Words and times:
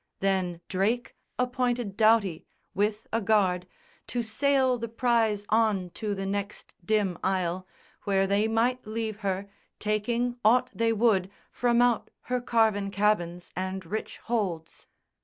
Then 0.19 0.61
Drake 0.67 1.15
appointed 1.37 1.95
Doughty, 1.95 2.47
with 2.73 3.05
a 3.13 3.21
guard, 3.21 3.67
To 4.07 4.23
sail 4.23 4.79
the 4.79 4.87
prize 4.87 5.45
on 5.49 5.91
to 5.91 6.15
the 6.15 6.25
next 6.25 6.73
dim 6.83 7.19
isle 7.23 7.67
Where 8.05 8.25
they 8.25 8.47
might 8.47 8.87
leave 8.87 9.19
her, 9.19 9.47
taking 9.77 10.37
aught 10.43 10.71
they 10.73 10.91
would 10.91 11.29
From 11.51 11.83
out 11.83 12.09
her 12.21 12.41
carven 12.41 12.89
cabins 12.89 13.51
and 13.55 13.85
rich 13.85 14.17
holds. 14.17 14.87